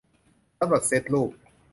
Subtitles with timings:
[0.57, 1.31] สำหรับเซ็ตรูป